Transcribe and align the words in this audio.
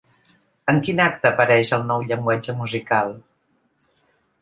En 0.73 0.79
quin 0.87 1.01
acte 1.05 1.29
apareix 1.31 1.73
el 1.79 1.87
nou 1.91 2.07
llenguatge 2.09 2.59
musical? 2.65 3.17